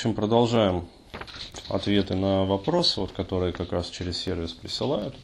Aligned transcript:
общем, 0.00 0.14
продолжаем 0.14 0.88
ответы 1.68 2.14
на 2.14 2.46
вопросы, 2.46 3.02
вот, 3.02 3.12
которые 3.12 3.52
как 3.52 3.70
раз 3.70 3.90
через 3.90 4.16
сервис 4.16 4.52
присылают. 4.52 5.14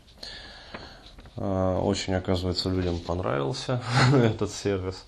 А, 1.34 1.80
очень, 1.80 2.12
оказывается, 2.12 2.68
людям 2.68 2.98
понравился 2.98 3.82
этот 4.14 4.50
сервис. 4.52 5.06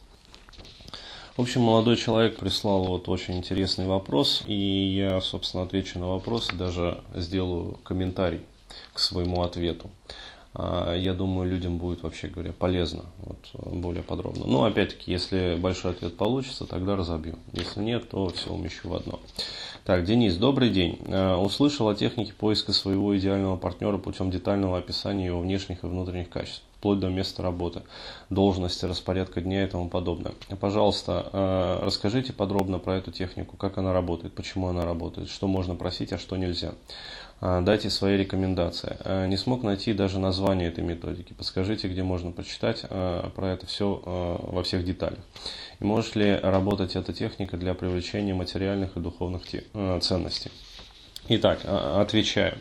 В 1.37 1.43
общем, 1.43 1.61
молодой 1.61 1.99
человек 1.99 2.39
прислал 2.39 2.85
вот 2.85 3.11
очень 3.11 3.37
интересный 3.37 3.87
вопрос, 3.87 4.43
и 4.47 4.55
я, 4.55 5.21
собственно, 5.21 5.65
отвечу 5.65 5.99
на 5.99 6.09
вопрос 6.09 6.51
и 6.51 6.57
даже 6.57 7.03
сделаю 7.15 7.79
комментарий 7.85 8.41
к 8.95 8.99
своему 8.99 9.43
ответу. 9.43 9.91
А, 10.59 10.95
я 10.95 11.15
думаю, 11.15 11.49
людям 11.49 11.79
будет, 11.79 12.03
вообще 12.03 12.27
говоря, 12.27 12.53
полезно, 12.53 13.05
вот, 13.19 13.39
более 13.73 14.03
подробно. 14.03 14.45
Но, 14.47 14.65
опять-таки, 14.65 15.13
если 15.13 15.57
большой 15.57 15.93
ответ 15.93 16.17
получится, 16.17 16.67
тогда 16.67 16.97
разобью. 16.97 17.37
Если 17.53 17.81
нет, 17.81 18.11
то 18.11 18.29
все 18.31 18.51
умещу 18.51 18.89
в 18.89 18.95
одно. 18.95 19.21
Так, 19.85 20.05
Денис, 20.05 20.37
добрый 20.37 20.71
день. 20.71 20.99
А, 21.07 21.37
услышал 21.37 21.89
о 21.89 21.95
технике 21.95 22.33
поиска 22.33 22.73
своего 22.73 23.17
идеального 23.17 23.57
партнера 23.57 23.99
путем 23.99 24.33
детального 24.33 24.79
описания 24.79 25.27
его 25.27 25.41
внешних 25.41 25.85
и 25.85 25.87
внутренних 25.87 26.29
качеств 26.29 26.65
вплоть 26.79 27.01
до 27.01 27.09
места 27.09 27.43
работы, 27.43 27.83
должности, 28.31 28.85
распорядка 28.85 29.41
дня 29.41 29.65
и 29.65 29.67
тому 29.67 29.89
подобное. 29.89 30.33
Пожалуйста, 30.61 31.29
а, 31.33 31.81
расскажите 31.85 32.33
подробно 32.33 32.79
про 32.79 32.97
эту 32.97 33.11
технику, 33.11 33.57
как 33.57 33.79
она 33.79 33.93
работает, 33.93 34.33
почему 34.33 34.69
она 34.69 34.85
работает, 34.85 35.29
что 35.29 35.49
можно 35.49 35.75
просить, 35.75 36.13
а 36.13 36.19
что 36.19 36.37
нельзя. 36.37 36.75
А, 37.41 37.61
дайте 37.61 37.89
свои 37.89 38.17
рекомендации. 38.17 38.97
А, 39.01 39.27
не 39.27 39.37
смог 39.37 39.63
найти 39.63 39.93
даже 39.93 40.19
название 40.19 40.69
этой 40.69 40.83
методики. 40.83 41.33
Подскажите, 41.33 41.89
где 41.89 42.03
можно 42.03 42.33
прочитать 42.33 42.85
а, 42.91 43.31
про 43.31 43.51
это 43.51 43.67
все 43.67 44.03
во 44.05 44.63
всех 44.63 44.85
деталях. 44.85 45.21
И 45.81 45.85
может 45.85 46.17
ли 46.17 46.35
работать 46.35 46.97
эта 46.97 47.13
техника 47.13 47.57
для 47.57 47.75
привлечения 47.75 48.35
материальных 48.35 48.97
и 48.97 49.01
духовных 49.01 49.43
ценностей? 50.03 50.51
Итак, 51.29 51.61
отвечаю. 51.65 52.59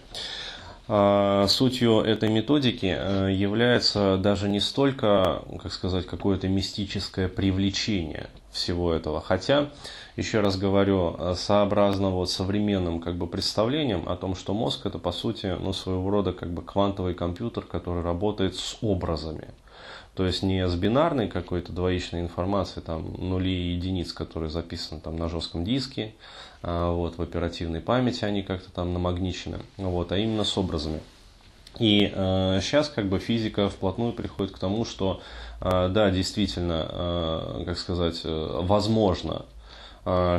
Сутью 1.49 1.99
этой 1.99 2.29
методики 2.29 2.85
является 2.85 4.17
даже 4.17 4.47
не 4.47 4.61
столько, 4.61 5.41
как 5.61 5.73
сказать, 5.73 6.05
какое-то 6.05 6.47
мистическое 6.47 7.27
привлечение 7.27 8.29
всего 8.51 8.93
этого, 8.93 9.21
хотя 9.21 9.69
еще 10.17 10.41
раз 10.41 10.57
говорю, 10.57 11.15
э, 11.17 11.35
сообразно 11.37 12.09
вот 12.09 12.29
современным 12.29 12.99
как 12.99 13.15
бы 13.15 13.27
представлениям 13.27 14.09
о 14.09 14.17
том, 14.17 14.35
что 14.35 14.53
мозг 14.53 14.85
это 14.85 14.97
по 14.97 15.11
сути 15.11 15.55
ну, 15.59 15.71
своего 15.73 16.09
рода 16.09 16.33
как 16.33 16.49
бы 16.51 16.63
квантовый 16.63 17.13
компьютер, 17.13 17.63
который 17.63 18.03
работает 18.03 18.55
с 18.55 18.77
образами. 18.81 19.47
То 20.15 20.25
есть 20.25 20.41
не 20.41 20.67
с 20.67 20.73
бинарной 20.73 21.27
какой-то 21.27 21.71
двоичной 21.71 22.21
информацией, 22.21 22.83
там 22.83 23.13
нули 23.19 23.51
и 23.51 23.73
единиц, 23.73 24.11
которые 24.11 24.49
записаны 24.49 24.99
там 24.99 25.15
на 25.15 25.29
жестком 25.29 25.63
диске, 25.63 26.15
а, 26.63 26.91
вот, 26.91 27.19
в 27.19 27.21
оперативной 27.21 27.81
памяти 27.81 28.25
они 28.25 28.41
как-то 28.41 28.71
там 28.71 28.93
намагничены, 28.93 29.59
вот, 29.77 30.11
а 30.11 30.17
именно 30.17 30.43
с 30.43 30.57
образами. 30.57 31.01
И 31.77 32.11
э, 32.11 32.59
сейчас 32.63 32.89
как 32.89 33.07
бы 33.07 33.19
физика 33.19 33.69
вплотную 33.69 34.11
приходит 34.11 34.55
к 34.55 34.57
тому, 34.57 34.83
что 34.83 35.21
э, 35.61 35.89
да, 35.89 36.09
действительно, 36.09 36.87
э, 36.89 37.63
как 37.65 37.77
сказать, 37.77 38.21
э, 38.23 38.59
возможно 38.63 39.45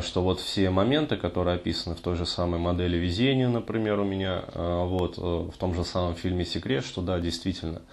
что 0.01 0.23
вот 0.23 0.39
все 0.39 0.71
моменты, 0.71 1.15
которые 1.15 1.57
описаны 1.57 1.95
в 1.95 1.99
той 1.99 2.15
же 2.15 2.25
самой 2.25 2.59
модели 2.59 2.97
везения, 2.97 3.47
например, 3.47 3.99
у 3.99 4.03
меня, 4.03 4.43
а, 4.47 4.85
вот, 4.85 5.19
э, 5.19 5.21
в 5.21 5.55
том 5.59 5.75
же 5.75 5.83
самом 5.83 6.15
фильме 6.15 6.43
«Секрет», 6.43 6.83
что 6.83 7.01
да, 7.03 7.19
действительно, 7.19 7.83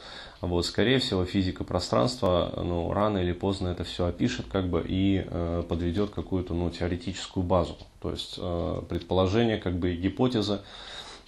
вот, 0.41 0.65
скорее 0.65 1.01
всего, 1.01 1.27
физика 1.27 1.65
пространства, 1.65 2.51
ну, 2.57 2.91
рано 2.95 3.19
или 3.19 3.33
поздно 3.33 3.69
это 3.69 3.85
все 3.85 4.07
опишет, 4.07 4.47
как 4.51 4.71
бы, 4.71 4.83
и 4.89 5.27
э, 5.27 5.65
подведет 5.69 6.11
какую-то, 6.11 6.55
ну, 6.55 6.71
теоретическую 6.71 7.45
базу. 7.45 7.77
То 8.01 8.11
есть, 8.11 8.37
э, 8.39 8.83
предположения, 8.89 9.59
как 9.59 9.75
бы, 9.75 9.93
и 9.93 9.97
гипотезы, 9.97 10.61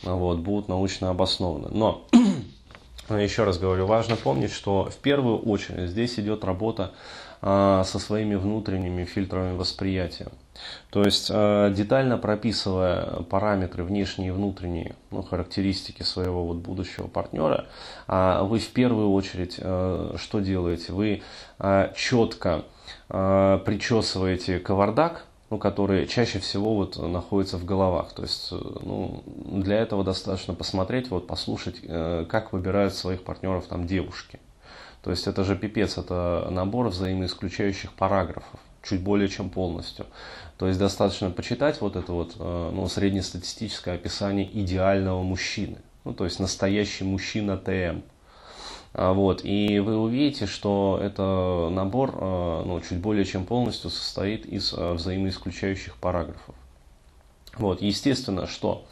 вот, 0.02 0.38
будут 0.38 0.68
научно 0.68 1.10
обоснованы. 1.10 1.68
Но, 1.72 2.06
еще 3.10 3.44
раз 3.44 3.58
говорю, 3.58 3.84
важно 3.84 4.16
помнить, 4.16 4.52
что 4.52 4.84
в 4.84 4.96
первую 4.96 5.40
очередь 5.40 5.90
здесь 5.90 6.18
идет 6.18 6.42
работа 6.44 6.92
а, 6.92 6.94
со 7.40 7.84
своими 7.84 8.34
внутренними 8.34 9.04
фильтрами 9.04 9.56
восприятия. 9.56 10.28
То 10.90 11.04
есть 11.04 11.30
а, 11.32 11.70
детально 11.70 12.18
прописывая 12.18 13.22
параметры 13.22 13.84
внешние 13.84 14.28
и 14.28 14.32
внутренние, 14.32 14.94
ну, 15.10 15.22
характеристики 15.22 16.02
своего 16.02 16.44
вот 16.44 16.58
будущего 16.58 17.06
партнера, 17.06 17.66
а, 18.06 18.42
вы 18.42 18.58
в 18.58 18.68
первую 18.70 19.12
очередь 19.12 19.54
что 19.54 20.40
делаете? 20.40 20.92
Вы 20.92 21.22
четко 21.94 22.64
причесываете 23.08 24.58
кавардак, 24.58 25.26
ну, 25.50 25.58
которые 25.58 26.06
чаще 26.06 26.38
всего 26.38 26.74
вот 26.74 26.96
находятся 26.96 27.56
в 27.56 27.64
головах. 27.64 28.12
То 28.12 28.22
есть 28.22 28.50
ну, 28.50 29.22
для 29.26 29.78
этого 29.78 30.04
достаточно 30.04 30.54
посмотреть, 30.54 31.10
вот, 31.10 31.26
послушать, 31.26 31.76
э, 31.82 32.26
как 32.28 32.52
выбирают 32.52 32.94
своих 32.94 33.22
партнеров 33.22 33.66
там 33.66 33.86
девушки. 33.86 34.40
То 35.02 35.10
есть 35.10 35.26
это 35.26 35.44
же 35.44 35.56
пипец, 35.56 35.96
это 35.96 36.48
набор 36.50 36.88
взаимоисключающих 36.88 37.92
параграфов, 37.92 38.60
чуть 38.82 39.00
более 39.00 39.28
чем 39.28 39.50
полностью. 39.50 40.06
То 40.56 40.66
есть 40.66 40.78
достаточно 40.78 41.30
почитать 41.30 41.80
вот 41.80 41.96
это 41.96 42.12
вот 42.12 42.34
э, 42.38 42.70
ну, 42.74 42.88
среднестатистическое 42.88 43.94
описание 43.94 44.48
идеального 44.52 45.22
мужчины. 45.22 45.78
Ну, 46.04 46.14
то 46.14 46.24
есть 46.24 46.40
настоящий 46.40 47.04
мужчина 47.04 47.56
ТМ. 47.56 48.00
А, 48.94 49.12
вот, 49.12 49.44
и 49.44 49.78
вы 49.78 49.96
увидите, 49.96 50.46
что 50.46 50.98
это 51.00 51.68
набор 51.70 52.16
э, 52.20 52.62
ну, 52.66 52.80
чуть 52.80 52.98
более 52.98 53.24
чем 53.24 53.44
полностью 53.44 53.90
состоит 53.90 54.46
из 54.46 54.72
э, 54.72 54.92
взаимоисключающих 54.94 55.96
параграфов. 55.96 56.54
Вот, 57.58 57.82
естественно, 57.82 58.46
что 58.46 58.86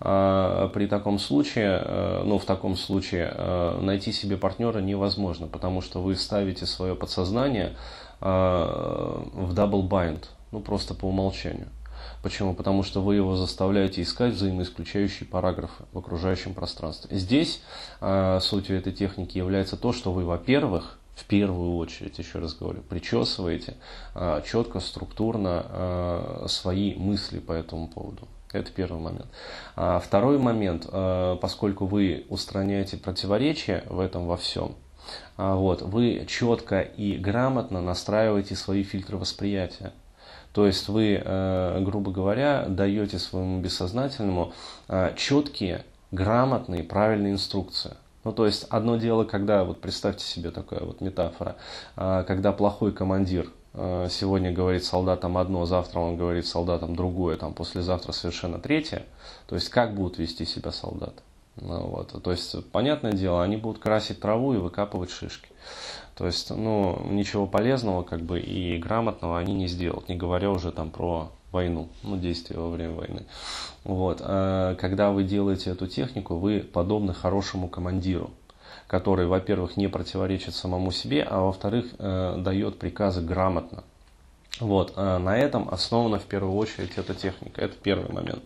э, 0.00 0.70
при 0.72 0.86
таком 0.86 1.18
случае, 1.18 1.82
э, 1.82 2.22
ну, 2.24 2.38
в 2.38 2.44
таком 2.44 2.76
случае 2.76 3.32
э, 3.34 3.80
найти 3.80 4.12
себе 4.12 4.36
партнера 4.36 4.78
невозможно, 4.78 5.46
потому 5.46 5.80
что 5.80 6.02
вы 6.02 6.14
ставите 6.16 6.66
свое 6.66 6.94
подсознание 6.94 7.76
э, 8.20 8.26
в 8.26 9.54
double 9.54 9.88
bind, 9.88 10.24
ну, 10.52 10.60
просто 10.60 10.94
по 10.94 11.06
умолчанию. 11.06 11.68
Почему? 12.22 12.54
Потому 12.54 12.82
что 12.82 13.00
вы 13.00 13.14
его 13.14 13.36
заставляете 13.36 14.02
искать 14.02 14.34
взаимоисключающие 14.34 15.26
параграфы 15.26 15.84
в 15.92 15.98
окружающем 15.98 16.52
пространстве. 16.52 17.16
Здесь 17.16 17.62
э, 18.00 18.38
сутью 18.42 18.76
этой 18.76 18.92
техники 18.92 19.38
является 19.38 19.78
то, 19.78 19.94
что 19.94 20.12
вы, 20.12 20.26
во-первых, 20.26 20.99
в 21.20 21.24
первую 21.24 21.76
очередь, 21.76 22.18
еще 22.18 22.38
раз 22.38 22.54
говорю, 22.54 22.80
причесываете 22.82 23.74
а, 24.14 24.40
четко, 24.40 24.80
структурно 24.80 25.66
а, 25.68 26.46
свои 26.48 26.94
мысли 26.94 27.38
по 27.38 27.52
этому 27.52 27.88
поводу. 27.88 28.26
Это 28.52 28.72
первый 28.72 29.00
момент. 29.00 29.26
А 29.76 30.00
второй 30.00 30.38
момент, 30.38 30.84
поскольку 31.40 31.86
вы 31.86 32.26
устраняете 32.28 32.96
противоречия 32.96 33.84
в 33.88 34.00
этом 34.00 34.26
во 34.26 34.36
всем, 34.36 34.74
вот, 35.36 35.82
вы 35.82 36.26
четко 36.28 36.80
и 36.80 37.16
грамотно 37.16 37.80
настраиваете 37.80 38.56
свои 38.56 38.82
фильтры 38.82 39.18
восприятия. 39.18 39.92
То 40.52 40.66
есть 40.66 40.88
вы, 40.88 41.22
грубо 41.80 42.10
говоря, 42.10 42.66
даете 42.66 43.20
своему 43.20 43.60
бессознательному 43.60 44.52
четкие, 45.14 45.84
грамотные, 46.10 46.82
правильные 46.82 47.34
инструкции. 47.34 47.92
Ну, 48.24 48.32
то 48.32 48.46
есть, 48.46 48.66
одно 48.68 48.96
дело, 48.96 49.24
когда, 49.24 49.64
вот 49.64 49.80
представьте 49.80 50.24
себе 50.24 50.50
такая 50.50 50.80
вот 50.80 51.00
метафора, 51.00 51.56
а, 51.96 52.22
когда 52.24 52.52
плохой 52.52 52.92
командир 52.92 53.50
а, 53.72 54.08
сегодня 54.10 54.52
говорит 54.52 54.84
солдатам 54.84 55.38
одно, 55.38 55.64
завтра 55.64 56.00
он 56.00 56.16
говорит 56.16 56.46
солдатам 56.46 56.94
другое, 56.94 57.36
там, 57.36 57.54
послезавтра 57.54 58.12
совершенно 58.12 58.58
третье, 58.58 59.06
то 59.46 59.54
есть, 59.54 59.70
как 59.70 59.94
будут 59.94 60.18
вести 60.18 60.44
себя 60.44 60.70
солдаты? 60.70 61.22
Ну, 61.56 61.86
вот. 61.86 62.22
То 62.22 62.30
есть, 62.30 62.70
понятное 62.70 63.12
дело, 63.12 63.42
они 63.42 63.56
будут 63.56 63.82
красить 63.82 64.20
траву 64.20 64.54
и 64.54 64.58
выкапывать 64.58 65.10
шишки. 65.10 65.48
То 66.14 66.26
есть, 66.26 66.50
ну, 66.50 67.00
ничего 67.08 67.46
полезного, 67.46 68.02
как 68.02 68.20
бы, 68.20 68.40
и 68.40 68.76
грамотного 68.78 69.38
они 69.38 69.54
не 69.54 69.66
сделают, 69.66 70.08
не 70.08 70.16
говоря 70.16 70.50
уже 70.50 70.72
там 70.72 70.90
про 70.90 71.32
войну, 71.52 71.88
ну, 72.02 72.16
действия 72.16 72.58
во 72.58 72.70
время 72.70 72.94
войны. 72.94 73.22
Вот. 73.84 74.18
А 74.22 74.74
когда 74.76 75.10
вы 75.10 75.24
делаете 75.24 75.70
эту 75.70 75.86
технику, 75.86 76.36
вы 76.36 76.60
подобны 76.60 77.14
хорошему 77.14 77.68
командиру, 77.68 78.30
который, 78.86 79.26
во-первых, 79.26 79.76
не 79.76 79.88
противоречит 79.88 80.54
самому 80.54 80.92
себе, 80.92 81.22
а 81.22 81.40
во-вторых, 81.40 81.86
э, 81.98 82.36
дает 82.38 82.78
приказы 82.78 83.20
грамотно. 83.20 83.84
Вот. 84.60 84.92
А 84.96 85.18
на 85.18 85.36
этом 85.36 85.68
основана 85.70 86.18
в 86.18 86.24
первую 86.24 86.56
очередь 86.56 86.92
эта 86.96 87.14
техника. 87.14 87.60
Это 87.60 87.74
первый 87.76 88.12
момент. 88.12 88.44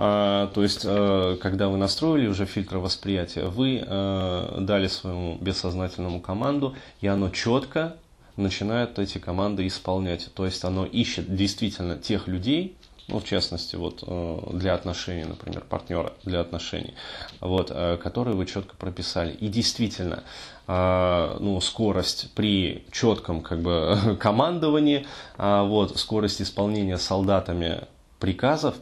А, 0.00 0.46
то 0.54 0.62
есть, 0.62 0.82
э, 0.84 1.36
когда 1.40 1.68
вы 1.68 1.76
настроили 1.76 2.28
уже 2.28 2.46
фильтр 2.46 2.78
восприятия, 2.78 3.46
вы 3.46 3.82
э, 3.84 4.56
дали 4.60 4.86
своему 4.86 5.36
бессознательному 5.40 6.20
команду, 6.20 6.76
и 7.00 7.08
оно 7.08 7.30
четко 7.30 7.96
начинает 8.38 8.98
эти 8.98 9.18
команды 9.18 9.66
исполнять. 9.66 10.28
То 10.34 10.46
есть 10.46 10.64
оно 10.64 10.86
ищет 10.86 11.34
действительно 11.34 11.96
тех 11.96 12.28
людей, 12.28 12.76
ну, 13.08 13.20
в 13.20 13.24
частности, 13.24 13.74
вот 13.76 14.04
для 14.52 14.74
отношений, 14.74 15.24
например, 15.24 15.64
партнера 15.68 16.12
для 16.24 16.40
отношений, 16.40 16.94
вот, 17.40 17.70
которые 17.70 18.36
вы 18.36 18.44
четко 18.44 18.76
прописали. 18.76 19.32
И 19.32 19.48
действительно, 19.48 20.24
ну, 20.66 21.58
скорость 21.62 22.30
при 22.34 22.84
четком 22.92 23.40
как 23.40 23.62
бы, 23.62 24.18
командовании, 24.20 25.06
вот, 25.38 25.98
скорость 25.98 26.42
исполнения 26.42 26.98
солдатами 26.98 27.84
приказов, 28.20 28.74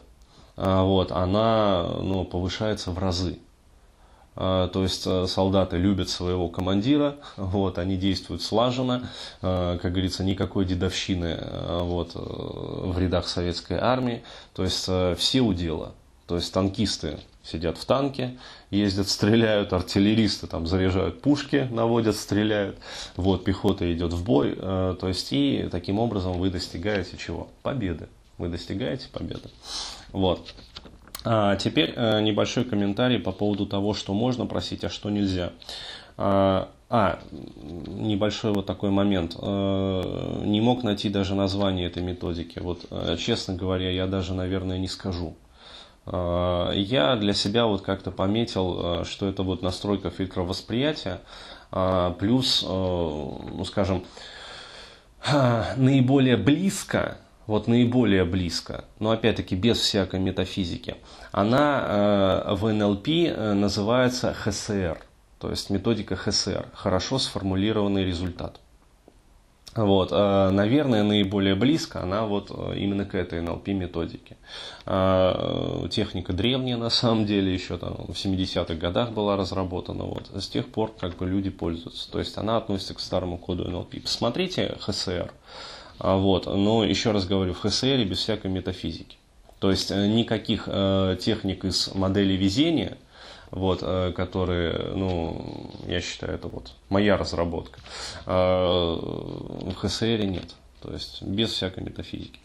вот, 0.57 1.13
она 1.13 1.87
ну, 2.01 2.25
повышается 2.25 2.91
в 2.91 2.99
разы. 2.99 3.39
А, 4.37 4.69
то 4.69 4.83
есть 4.83 5.07
э, 5.07 5.27
солдаты 5.27 5.79
любят 5.79 6.11
своего 6.11 6.49
командира, 6.49 7.17
вот, 7.37 7.79
они 7.79 7.97
действуют 7.97 8.43
слаженно, 8.43 9.09
а, 9.41 9.79
как 9.79 9.93
говорится, 9.93 10.23
никакой 10.23 10.67
дедовщины 10.67 11.39
а, 11.41 11.83
вот, 11.83 12.13
э, 12.15 12.19
в 12.19 12.99
рядах 12.99 13.29
советской 13.29 13.79
армии. 13.79 14.23
То 14.55 14.63
есть 14.63 14.85
э, 14.89 15.15
все 15.19 15.41
у 15.41 15.55
дела. 15.55 15.95
То 16.27 16.37
есть 16.37 16.53
танкисты 16.53 17.21
сидят 17.43 17.79
в 17.79 17.85
танке, 17.87 18.37
ездят, 18.71 19.09
стреляют, 19.09 19.73
артиллеристы 19.73 20.47
там 20.47 20.67
заряжают 20.67 21.23
пушки, 21.23 21.67
наводят, 21.71 22.17
стреляют, 22.17 22.77
вот, 23.17 23.45
пехота 23.45 23.91
идет 23.91 24.13
в 24.13 24.23
бой, 24.23 24.55
то 24.55 24.99
есть 25.05 25.33
и 25.33 25.69
таким 25.71 25.99
образом 25.99 26.35
вы 26.35 26.51
достигаете 26.51 27.17
чего? 27.17 27.49
Победы. 27.63 28.09
Вы 28.39 28.49
достигаете 28.49 29.09
победы. 29.09 29.49
Вот. 30.13 30.53
А 31.29 31.57
теперь 31.57 31.93
э, 31.97 32.21
небольшой 32.21 32.65
комментарий 32.65 33.19
по 33.19 33.33
поводу 33.33 33.67
того, 33.67 33.95
что 33.95 34.15
можно 34.15 34.47
просить, 34.47 34.85
а 34.85 34.89
что 34.89 35.11
нельзя. 35.11 35.51
А, 36.17 36.69
а 36.89 37.19
небольшой 37.33 38.53
вот 38.53 38.67
такой 38.67 38.91
момент. 38.91 39.37
Э, 39.37 40.43
не 40.45 40.61
мог 40.61 40.85
найти 40.85 41.09
даже 41.09 41.35
название 41.35 41.89
этой 41.89 42.05
методики. 42.05 42.61
Вот, 42.61 42.87
э, 42.91 43.17
честно 43.19 43.55
говоря, 43.55 43.91
я 43.91 44.07
даже, 44.07 44.35
наверное, 44.35 44.79
не 44.79 44.89
скажу. 44.89 45.37
Я 46.09 47.17
для 47.21 47.33
себя 47.33 47.67
вот 47.67 47.83
как-то 47.83 48.13
пометил, 48.13 49.05
что 49.05 49.29
это 49.29 49.43
вот 49.43 49.63
настройка 49.63 50.11
фильтра 50.11 50.43
восприятия, 50.43 51.21
плюс, 52.21 52.63
ну 52.63 53.65
скажем, 53.65 54.05
наиболее 55.77 56.37
близко 56.37 57.19
вот 57.47 57.69
наиболее 57.69 58.25
близко, 58.25 58.85
но 58.99 59.11
опять-таки 59.11 59.55
без 59.55 59.79
всякой 59.79 60.21
метафизики, 60.21 60.97
она 61.33 62.45
э, 62.49 62.55
в 62.55 62.73
НЛП 62.73 63.09
э, 63.09 63.53
называется 63.53 64.35
ХСР, 64.35 64.99
то 65.39 65.51
есть 65.51 65.71
методика 65.71 66.17
ХСР, 66.17 66.67
хорошо 66.75 67.19
сформулированный 67.19 68.05
результат. 68.05 68.61
Вот, 69.77 70.09
э, 70.11 70.51
наверное, 70.51 71.03
наиболее 71.05 71.55
близко 71.55 72.03
она 72.03 72.25
вот 72.25 72.51
э, 72.51 72.79
именно 72.79 73.05
к 73.05 73.15
этой 73.15 73.43
НЛП 73.43 73.69
методике. 73.69 74.37
Техника 75.91 76.33
древняя 76.33 76.79
на 76.79 76.89
самом 76.89 77.27
деле, 77.27 77.53
еще 77.53 77.77
там 77.77 78.07
в 78.09 78.13
70-х 78.13 78.75
годах 78.75 79.11
была 79.11 79.37
разработана, 79.37 80.05
вот, 80.05 80.31
с 80.35 80.49
тех 80.49 80.67
пор 80.69 80.93
как 80.99 81.17
бы 81.17 81.27
люди 81.27 81.51
пользуются. 81.51 82.11
То 82.11 82.19
есть 82.19 82.39
она 82.39 82.57
относится 82.57 82.95
к 82.95 83.01
старому 83.01 83.37
коду 83.37 83.71
НЛП. 83.71 84.03
Посмотрите 84.03 84.77
ХСР. 84.81 85.31
Вот. 85.99 86.47
Но 86.47 86.85
еще 86.85 87.13
раз 87.13 87.27
говорю, 87.27 87.55
в 87.55 87.61
ХСР 87.61 88.05
без 88.05 88.19
всякой 88.19 88.51
метафизики. 88.51 89.17
То 89.59 89.71
есть 89.71 89.91
э, 89.91 90.07
никаких 90.07 90.65
э, 90.67 91.17
техник 91.21 91.65
из 91.65 91.95
модели 91.95 92.35
везения, 92.35 92.99
вот, 93.51 93.81
э, 93.83 94.13
которые, 94.15 94.93
ну, 94.95 95.71
я 95.87 96.01
считаю, 96.01 96.35
это 96.35 96.49
вот 96.49 96.73
моя 96.91 97.17
разработка, 97.17 97.81
э, 98.27 98.31
в 98.31 99.75
ХСР 99.75 100.25
нет. 100.25 100.55
То 100.83 100.93
есть 100.93 101.23
без 101.23 101.51
всякой 101.51 101.85
метафизики. 101.85 102.39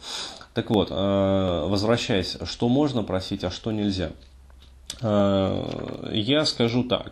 Так 0.53 0.69
вот, 0.69 0.88
э, 0.89 1.65
возвращаясь, 1.68 2.38
что 2.45 2.69
можно 2.69 3.03
просить, 3.03 3.44
а 3.44 3.51
что 3.51 3.71
нельзя. 3.71 4.12
Э, 5.01 6.09
я 6.13 6.45
скажу 6.45 6.86
так, 6.86 7.12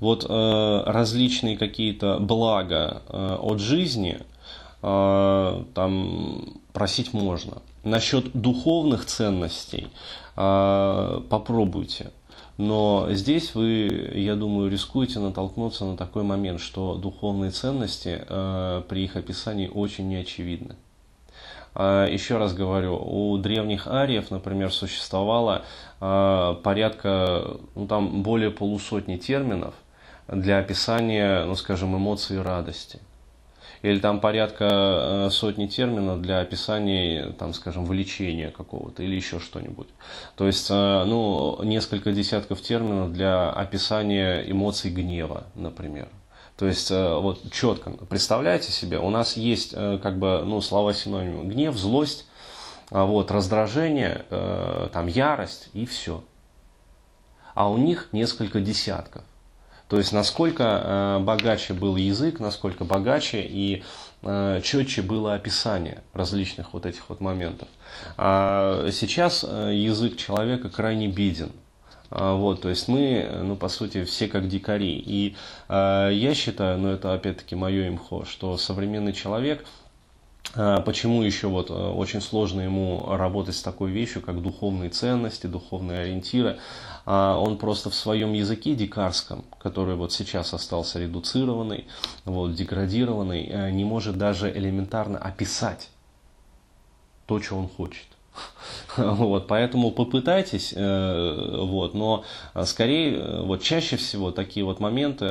вот 0.00 0.26
э, 0.28 0.82
различные 0.86 1.56
какие-то 1.56 2.18
блага 2.18 3.02
от 3.08 3.60
жизни– 3.60 4.18
а, 4.28 4.35
там 4.80 6.60
просить 6.76 7.14
можно. 7.14 7.62
Насчет 7.84 8.32
духовных 8.32 9.06
ценностей 9.06 9.88
а, 10.36 11.22
попробуйте. 11.30 12.10
Но 12.58 13.06
здесь 13.10 13.54
вы, 13.54 14.12
я 14.14 14.34
думаю, 14.34 14.70
рискуете 14.70 15.18
натолкнуться 15.18 15.84
на 15.86 15.96
такой 15.96 16.22
момент, 16.22 16.60
что 16.60 16.96
духовные 16.96 17.50
ценности 17.50 18.24
а, 18.28 18.82
при 18.82 19.04
их 19.04 19.16
описании 19.16 19.68
очень 19.68 20.08
неочевидны. 20.08 20.76
Еще 21.74 22.38
раз 22.38 22.54
говорю, 22.54 22.96
у 22.96 23.36
древних 23.36 23.86
ариев, 23.86 24.30
например, 24.30 24.72
существовало 24.72 25.62
порядка, 26.00 27.58
ну 27.74 27.86
там 27.86 28.22
более 28.22 28.50
полусотни 28.50 29.18
терминов 29.18 29.74
для 30.26 30.58
описания, 30.58 31.44
ну 31.44 31.54
скажем, 31.54 31.94
эмоций 31.94 32.40
радости 32.40 32.98
или 33.86 34.00
там 34.00 34.18
порядка 34.20 34.66
э, 34.68 35.28
сотни 35.30 35.68
терминов 35.68 36.20
для 36.20 36.40
описания, 36.40 37.30
там, 37.38 37.54
скажем, 37.54 37.84
влечения 37.84 38.50
какого-то 38.50 39.04
или 39.04 39.14
еще 39.14 39.38
что-нибудь. 39.38 39.86
То 40.34 40.46
есть, 40.48 40.68
э, 40.70 41.04
ну, 41.04 41.62
несколько 41.62 42.10
десятков 42.10 42.60
терминов 42.62 43.12
для 43.12 43.48
описания 43.48 44.42
эмоций 44.50 44.90
гнева, 44.90 45.44
например. 45.54 46.08
То 46.56 46.66
есть, 46.66 46.90
э, 46.90 47.14
вот 47.18 47.52
четко, 47.52 47.90
представляете 47.90 48.72
себе, 48.72 48.98
у 48.98 49.10
нас 49.10 49.36
есть 49.36 49.70
как 49.72 50.18
бы, 50.18 50.42
ну, 50.44 50.60
слова 50.60 50.92
синонимы 50.92 51.44
гнев, 51.44 51.76
злость, 51.76 52.26
а 52.90 53.04
вот, 53.04 53.30
раздражение, 53.30 54.24
там, 54.92 55.06
ярость 55.06 55.68
и 55.74 55.86
все. 55.86 56.24
А 57.54 57.70
у 57.70 57.76
них 57.76 58.08
несколько 58.12 58.60
десятков. 58.60 59.22
То 59.88 59.98
есть 59.98 60.12
насколько 60.12 60.64
э, 60.64 61.18
богаче 61.20 61.72
был 61.72 61.96
язык, 61.96 62.40
насколько 62.40 62.84
богаче 62.84 63.42
и 63.42 63.84
э, 64.22 64.60
четче 64.62 65.02
было 65.02 65.34
описание 65.34 66.02
различных 66.12 66.72
вот 66.72 66.86
этих 66.86 67.08
вот 67.08 67.20
моментов. 67.20 67.68
А 68.16 68.88
сейчас 68.90 69.44
э, 69.48 69.72
язык 69.74 70.16
человека 70.16 70.70
крайне 70.70 71.06
беден. 71.06 71.52
А, 72.10 72.34
вот, 72.34 72.62
то 72.62 72.68
есть 72.68 72.88
мы, 72.88 73.28
ну, 73.42 73.56
по 73.56 73.68
сути, 73.68 74.04
все 74.04 74.28
как 74.28 74.48
дикари. 74.48 75.02
И 75.04 75.36
э, 75.68 76.10
я 76.12 76.34
считаю, 76.34 76.78
ну, 76.78 76.88
это 76.88 77.14
опять-таки 77.14 77.54
мое 77.54 77.88
имхо, 77.88 78.24
что 78.24 78.56
современный 78.56 79.12
человек, 79.12 79.64
почему 80.54 81.22
еще 81.22 81.48
вот 81.48 81.70
очень 81.70 82.20
сложно 82.20 82.62
ему 82.62 83.04
работать 83.08 83.56
с 83.56 83.62
такой 83.62 83.90
вещью, 83.90 84.22
как 84.22 84.42
духовные 84.42 84.90
ценности, 84.90 85.46
духовные 85.46 86.00
ориентиры, 86.00 86.58
а 87.06 87.38
он 87.38 87.56
просто 87.56 87.88
в 87.88 87.94
своем 87.94 88.32
языке 88.32 88.74
дикарском, 88.74 89.44
который 89.60 89.94
вот 89.94 90.12
сейчас 90.12 90.52
остался 90.52 90.98
редуцированный, 90.98 91.86
вот, 92.24 92.54
деградированный, 92.54 93.46
э, 93.46 93.70
не 93.70 93.84
может 93.84 94.18
даже 94.18 94.50
элементарно 94.50 95.16
описать 95.16 95.88
то, 97.26 97.40
что 97.40 97.56
он 97.56 97.68
хочет. 97.68 98.06
Вот, 98.96 99.46
поэтому 99.46 99.92
попытайтесь, 99.92 100.72
э, 100.74 101.58
вот, 101.62 101.94
но 101.94 102.24
скорее, 102.64 103.16
э, 103.16 103.42
вот 103.42 103.62
чаще 103.62 103.96
всего 103.96 104.32
такие 104.32 104.64
вот 104.64 104.80
моменты 104.80 105.30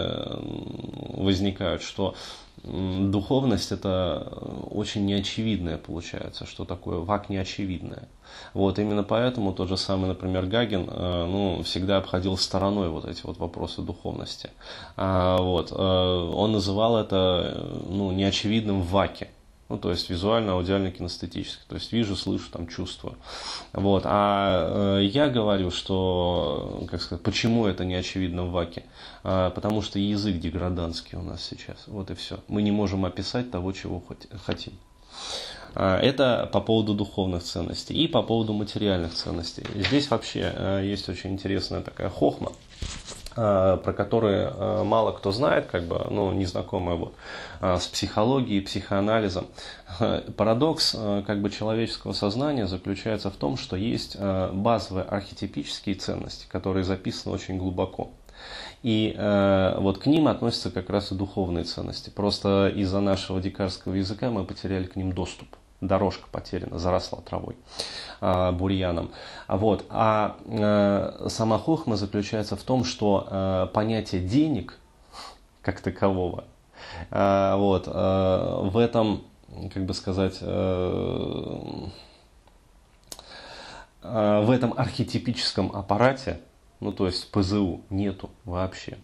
возникают, 1.14 1.82
что 1.82 2.16
духовность 2.66 3.72
это 3.72 4.28
очень 4.72 5.06
неочевидное 5.06 5.78
получается, 5.78 6.46
что 6.46 6.66
такое 6.66 7.00
вак 7.00 7.30
неочевидное. 7.30 8.08
Вот 8.54 8.80
именно 8.80 9.04
поэтому 9.04 9.54
тот 9.54 9.70
же 9.70 9.78
самый, 9.78 10.08
например, 10.08 10.46
Гагин, 10.48 10.90
э, 10.90 11.26
ну, 11.26 11.62
всегда 11.64 11.98
обходил 11.98 12.38
стороной 12.38 12.90
вот 12.90 13.06
эти 13.06 13.22
вот 13.24 13.38
вопросы 13.38 13.82
духовности. 13.82 14.50
А, 14.98 15.38
вот, 15.38 15.72
э, 15.72 15.76
он 15.76 16.52
называл 16.52 16.98
это, 16.98 17.70
ну, 17.88 18.12
неочевидным 18.12 18.82
ваке. 18.82 19.30
Ну, 19.68 19.78
то 19.80 19.90
есть 19.90 20.12
визуально, 20.12 20.54
аудиально, 20.54 20.92
кинестетически. 20.92 21.64
То 21.68 21.76
есть 21.76 21.92
вижу, 21.92 22.16
слышу, 22.16 22.52
там 22.52 22.68
чувствую. 22.68 23.16
Вот. 23.74 24.04
А 24.06 25.00
э, 25.00 25.06
я 25.06 25.28
говорю, 25.28 25.72
что, 25.72 26.86
как 26.90 27.02
сказать, 27.02 27.24
почему 27.24 27.66
это 27.66 27.84
не 27.84 27.96
очевидно 27.96 28.44
в 28.44 28.52
ВАКе? 28.52 28.84
А, 29.24 29.50
потому 29.50 29.82
что 29.82 29.98
язык 29.98 30.40
деграданский 30.40 31.18
у 31.18 31.24
нас 31.24 31.44
сейчас. 31.44 31.88
Вот 31.88 32.12
и 32.12 32.14
все. 32.14 32.42
Мы 32.48 32.62
не 32.62 32.72
можем 32.72 33.06
описать 33.06 33.50
того, 33.50 33.72
чего 33.72 34.04
хотим. 34.46 34.74
А, 35.74 36.00
это 36.00 36.48
по 36.54 36.62
поводу 36.62 36.94
духовных 36.94 37.44
ценностей 37.44 37.96
и 37.96 38.08
по 38.08 38.22
поводу 38.22 38.54
материальных 38.54 39.16
ценностей. 39.16 39.64
Здесь 39.74 40.12
вообще 40.12 40.54
э, 40.56 40.82
есть 40.86 41.10
очень 41.10 41.32
интересная 41.32 41.82
такая 41.82 42.12
хохма. 42.12 42.52
Э, 43.38 43.78
про 43.84 43.92
которые 43.92 44.50
э, 44.50 44.84
мало 44.84 45.12
кто 45.12 45.34
знает, 45.34 45.66
как 45.66 45.84
бы, 45.84 46.08
ну, 46.10 46.32
незнакомые 46.32 46.98
вот, 46.98 47.16
э, 47.60 47.78
с 47.78 47.88
психологией, 47.88 48.62
психоанализом. 48.62 49.48
Парадокс 50.38 50.96
как 51.28 51.42
бы, 51.42 51.50
человеческого 51.50 52.14
сознания 52.14 52.66
заключается 52.66 53.30
в 53.30 53.36
том, 53.36 53.58
что 53.58 53.76
есть 53.76 54.18
базовые 54.18 55.04
архетипические 55.06 55.96
ценности, 55.96 56.48
которые 56.50 56.86
записаны 56.86 57.36
очень 57.36 57.58
глубоко. 57.58 58.12
И 58.84 59.14
э, 59.18 59.76
вот 59.80 59.98
к 59.98 60.06
ним 60.06 60.28
относятся 60.28 60.72
как 60.72 60.90
раз 60.90 61.12
и 61.12 61.16
духовные 61.16 61.66
ценности. 61.66 62.10
Просто 62.10 62.72
из-за 62.74 63.02
нашего 63.02 63.42
дикарского 63.42 63.96
языка 63.96 64.30
мы 64.30 64.46
потеряли 64.46 64.86
к 64.86 64.96
ним 64.96 65.12
доступ. 65.12 65.48
Дорожка 65.82 66.28
потеряна, 66.32 66.80
заросла 66.80 67.20
травой, 67.22 67.56
э, 68.22 68.52
бурьяном. 68.52 69.12
Вот. 69.48 69.86
А 69.90 70.38
э, 70.46 71.28
сама 71.30 71.58
хохма 71.60 71.96
заключается 71.96 72.56
в 72.56 72.64
том, 72.64 72.84
что 72.84 73.28
э, 73.30 73.68
понятие 73.74 74.22
денег 74.22 74.78
как 75.62 75.82
такового, 75.82 76.46
э, 77.12 77.56
вот, 77.56 77.88
в 77.88 78.78
этом, 78.78 79.24
как 79.74 79.86
бы 79.86 79.94
сказать, 79.94 80.40
в 80.42 81.92
этом 84.52 84.74
архетипическом 84.78 85.76
аппарате, 85.76 86.40
ну 86.80 86.92
то 86.92 87.08
есть 87.08 87.32
ПЗУ, 87.32 87.82
нету 87.90 88.30
вообще. 88.44 88.98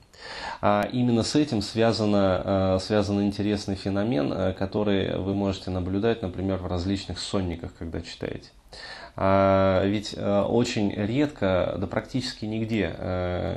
А 0.62 0.88
именно 0.92 1.24
с 1.24 1.36
этим 1.36 1.62
связано, 1.62 2.42
э, 2.44 2.80
связан 2.82 3.22
интересный 3.22 3.76
феномен, 3.76 4.32
э, 4.32 4.54
который 4.54 5.18
вы 5.18 5.34
можете 5.34 5.72
наблюдать, 5.72 6.22
например, 6.22 6.58
в 6.58 6.68
различных 6.68 7.20
сонниках, 7.20 7.74
когда 7.78 8.02
читаете. 8.02 8.50
А 9.16 9.84
ведь 9.86 10.14
э, 10.16 10.42
очень 10.42 10.92
редко, 10.94 11.76
да 11.78 11.88
практически 11.88 12.46
нигде 12.46 12.96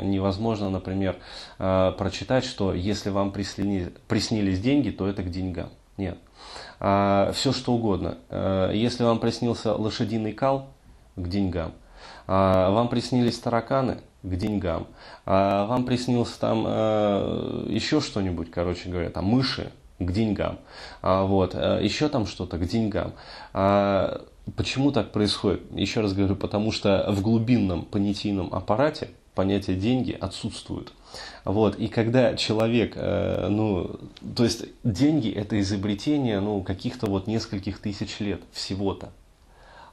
невозможно, 0.02 0.70
например, 0.70 1.16
прочитать, 1.58 2.44
что 2.44 2.74
если 2.74 3.10
вам 3.10 3.32
приснились, 3.32 3.88
приснились 4.08 4.60
деньги, 4.60 4.90
то 4.90 5.06
это 5.06 5.22
к 5.22 5.30
деньгам. 5.30 5.70
Нет. 5.96 6.18
А 6.80 7.30
Все 7.34 7.52
что 7.52 7.72
угодно. 7.72 8.18
Если 8.72 9.04
вам 9.04 9.20
приснился 9.20 9.74
лошадиный 9.74 10.32
кал, 10.32 10.74
к 11.16 11.28
деньгам. 11.28 11.72
А 12.26 12.70
вам 12.70 12.88
приснились 12.88 13.38
тараканы, 13.38 13.98
к 14.22 14.36
деньгам. 14.36 14.86
А 15.26 15.66
вам 15.66 15.84
приснился 15.84 16.40
там 16.40 16.64
э, 16.66 17.66
еще 17.68 18.00
что-нибудь, 18.00 18.50
короче 18.50 18.88
говоря, 18.88 19.10
там 19.10 19.26
мыши 19.26 19.70
к 19.98 20.10
деньгам. 20.10 20.58
А, 21.02 21.24
вот, 21.24 21.54
э, 21.54 21.80
еще 21.82 22.08
там 22.08 22.26
что-то 22.26 22.58
к 22.58 22.66
деньгам. 22.66 23.12
Почему 24.56 24.92
так 24.92 25.12
происходит? 25.12 25.62
Еще 25.72 26.00
раз 26.00 26.12
говорю, 26.12 26.36
потому 26.36 26.70
что 26.70 27.06
в 27.08 27.22
глубинном 27.22 27.84
понятийном 27.84 28.52
аппарате 28.52 29.08
понятие 29.34 29.76
деньги 29.76 30.16
отсутствует. 30.18 30.92
Вот, 31.44 31.76
и 31.76 31.88
когда 31.88 32.34
человек, 32.34 32.94
э, 32.96 33.48
ну, 33.48 33.98
то 34.34 34.44
есть 34.44 34.64
деньги 34.82 35.30
это 35.30 35.60
изобретение, 35.60 36.40
ну, 36.40 36.62
каких-то 36.62 37.06
вот 37.06 37.26
нескольких 37.26 37.78
тысяч 37.78 38.18
лет 38.20 38.40
всего-то. 38.52 39.10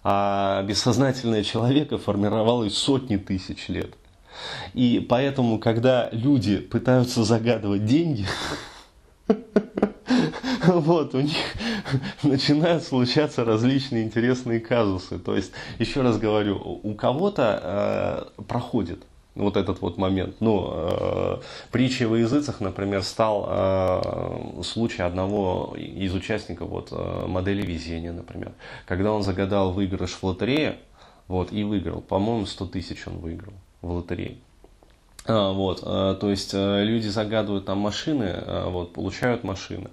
А 0.04 0.64
бессознательное 0.64 1.44
человека 1.44 1.98
формировалось 1.98 2.76
сотни 2.76 3.18
тысяч 3.18 3.70
лет. 3.70 3.94
И 4.74 5.06
поэтому, 5.08 5.60
когда 5.60 6.10
люди 6.12 6.58
пытаются 6.58 7.24
загадывать 7.24 7.86
деньги, 7.86 8.26
вот, 10.66 11.14
у 11.14 11.22
них 11.22 11.38
начинают 12.24 12.84
случаться 12.84 13.46
различные 13.46 14.04
интересные 14.04 14.60
казусы. 14.60 15.20
То 15.20 15.36
есть, 15.36 15.52
еще 15.78 16.02
раз 16.02 16.18
говорю, 16.18 16.80
у 16.84 16.96
кого-то 16.96 18.32
э, 18.38 18.44
проходит 18.44 19.04
вот 19.36 19.58
этот 19.58 19.82
вот 19.82 19.98
момент. 19.98 20.36
Ну, 20.40 20.70
э, 20.74 21.38
притчей 21.72 22.06
во 22.06 22.18
языцах, 22.18 22.60
например, 22.60 23.04
стал 23.04 23.46
э, 23.48 24.62
случай 24.64 25.04
одного 25.04 25.76
из 25.78 26.14
участников 26.14 26.70
вот, 26.70 26.90
э, 26.92 27.26
модели 27.28 27.62
везения, 27.62 28.12
например. 28.12 28.52
Когда 28.86 29.12
он 29.12 29.24
загадал 29.24 29.72
выигрыш 29.72 30.12
в 30.12 30.24
лотерее, 30.24 30.78
вот, 31.28 31.54
и 31.54 31.64
выиграл. 31.64 32.02
По-моему, 32.02 32.46
100 32.46 32.66
тысяч 32.68 33.08
он 33.08 33.20
выиграл 33.20 33.54
в 33.82 33.92
лотерее. 33.92 34.38
А, 35.26 35.52
вот, 35.52 35.82
а, 35.84 36.16
то 36.16 36.32
есть 36.32 36.52
э, 36.54 36.84
люди 36.84 37.08
загадывают 37.08 37.66
там 37.66 37.78
машины, 37.78 38.34
а, 38.34 38.70
вот, 38.70 38.94
получают 38.94 39.44
машины, 39.44 39.92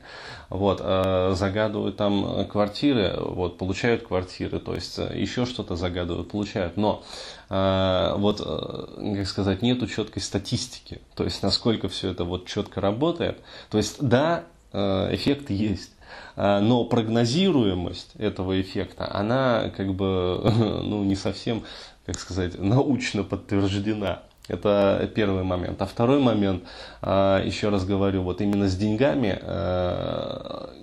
вот, 0.49 0.79
загадывают 0.79 1.97
там 1.97 2.47
квартиры, 2.47 3.15
вот, 3.21 3.59
получают 3.59 4.07
квартиры, 4.07 4.59
то 4.59 4.75
есть 4.75 4.99
э, 4.99 5.13
еще 5.15 5.45
что-то 5.45 5.77
загадывают, 5.77 6.31
получают, 6.31 6.79
но 6.79 7.03
вот, 7.51 8.41
э, 8.45 9.15
как 9.17 9.27
сказать, 9.27 9.61
нету 9.61 9.87
четкой 9.87 10.23
статистики, 10.23 11.03
то 11.15 11.25
есть 11.25 11.43
насколько 11.43 11.91
все 11.91 12.11
это 12.11 12.25
вот 12.25 12.47
четко 12.47 12.81
работает, 12.81 13.39
то 13.71 13.77
есть 13.77 13.97
да, 14.01 14.45
эффект 14.73 15.51
есть, 15.51 15.93
но 16.37 16.85
прогнозируемость 16.85 18.13
этого 18.17 18.59
эффекта, 18.61 19.11
она 19.15 19.71
как 19.77 19.95
бы 19.95 20.41
ну, 20.83 21.05
не 21.05 21.17
совсем, 21.17 21.65
как 22.07 22.19
сказать, 22.19 22.59
научно 22.59 23.25
подтверждена. 23.25 24.23
Это 24.49 25.11
первый 25.15 25.45
момент. 25.45 25.81
А 25.81 25.87
второй 25.87 26.21
момент, 26.21 26.65
а, 27.03 27.43
еще 27.45 27.69
раз 27.69 27.85
говорю, 27.85 28.23
вот 28.23 28.41
именно 28.41 28.67
с 28.67 28.77
деньгами, 28.77 29.39
а, 29.43 30.75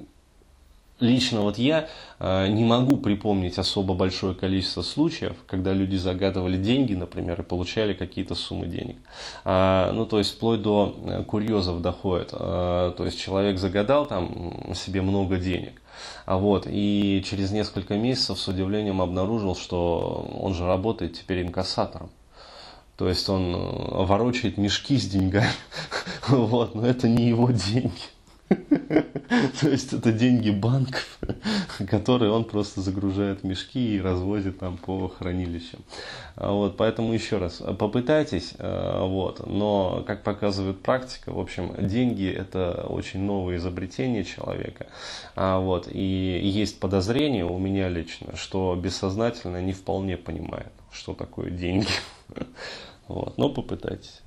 лично 1.00 1.42
вот 1.42 1.58
я 1.58 1.90
а, 2.20 2.48
не 2.48 2.64
могу 2.64 2.98
припомнить 2.98 3.58
особо 3.58 3.96
большое 3.96 4.36
количество 4.36 4.84
случаев, 4.84 5.36
когда 5.48 5.74
люди 5.74 5.96
загадывали 5.96 6.58
деньги, 6.58 6.94
например, 6.94 7.42
и 7.42 7.44
получали 7.44 7.94
какие-то 7.94 8.36
суммы 8.36 8.68
денег. 8.68 8.98
Ну, 9.44 10.06
то 10.06 10.20
есть, 10.20 10.36
вплоть 10.36 10.62
до 10.62 10.96
э, 11.04 11.24
курьезов 11.24 11.82
доходит. 11.82 12.30
То 12.30 12.96
есть, 13.00 13.20
человек 13.20 13.58
загадал 13.58 14.06
там 14.06 14.74
себе 14.76 15.02
много 15.02 15.38
денег. 15.38 15.82
А 16.26 16.38
вот, 16.38 16.68
и 16.68 17.24
через 17.26 17.52
несколько 17.52 17.96
месяцев 17.96 18.40
с 18.40 18.48
удивлением 18.48 19.02
обнаружил, 19.02 19.56
что 19.56 20.30
он 20.40 20.54
же 20.54 20.66
работает 20.66 21.14
теперь 21.14 21.42
инкассатором. 21.42 22.10
То 22.98 23.10
есть 23.10 23.28
он 23.30 23.56
э, 23.56 24.06
ворочает 24.06 24.58
мешки 24.58 24.98
с 24.98 25.08
деньгами. 25.08 25.50
Вот, 26.28 26.74
но 26.74 26.88
это 26.88 27.08
не 27.08 27.30
его 27.30 27.52
деньги. 27.52 28.16
То 28.50 29.70
есть 29.70 29.94
это 29.94 30.12
деньги 30.12 30.52
банков, 30.52 31.20
которые 31.90 32.32
он 32.32 32.44
просто 32.44 32.82
загружает 32.82 33.42
в 33.42 33.44
мешки 33.44 33.96
и 33.96 34.02
развозит 34.02 34.60
там 34.60 34.78
по 34.78 35.08
хранилищам. 35.08 35.80
А 36.36 36.52
вот, 36.52 36.78
поэтому 36.78 37.14
еще 37.14 37.38
раз, 37.38 37.62
попытайтесь, 37.80 38.54
э, 38.60 39.00
вот, 39.02 39.48
но, 39.48 40.04
как 40.06 40.24
показывает 40.24 40.82
практика, 40.82 41.32
в 41.32 41.40
общем, 41.40 41.74
деньги 41.88 42.30
это 42.30 42.86
очень 42.88 43.22
новое 43.22 43.58
изобретение 43.58 44.24
человека. 44.24 44.88
А 45.36 45.60
вот, 45.60 45.88
и 45.92 46.40
есть 46.44 46.80
подозрение 46.80 47.46
у 47.46 47.58
меня 47.58 47.90
лично, 47.90 48.36
что 48.36 48.76
бессознательно 48.76 49.62
не 49.62 49.74
вполне 49.74 50.18
понимает, 50.18 50.72
что 50.96 51.14
такое 51.14 51.50
деньги. 51.50 51.88
Вот, 53.08 53.38
но 53.38 53.50
попытайтесь. 53.50 54.24